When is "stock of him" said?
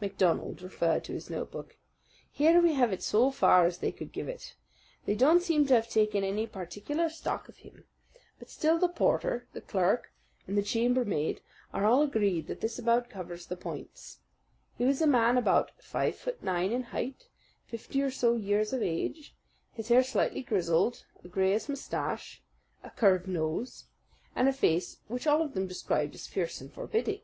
7.08-7.84